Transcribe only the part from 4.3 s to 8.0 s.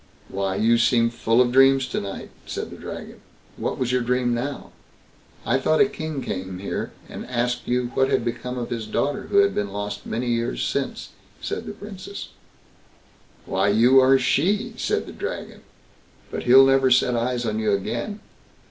now?" "I thought a king came here, and asked you